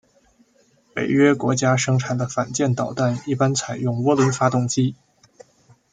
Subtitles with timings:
[0.95, 4.95] 北约国家生产的反舰导弹一般采用涡轮发动机。